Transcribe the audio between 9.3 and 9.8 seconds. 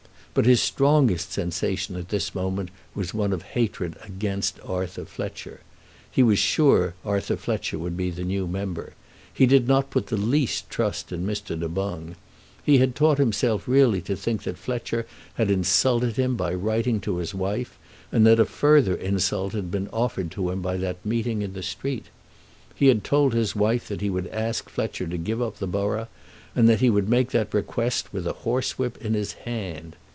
He did